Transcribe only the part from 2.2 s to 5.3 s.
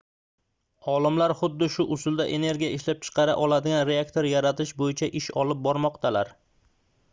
energiya ishlab chiqara oladigan reaktor yaratish boʻyicha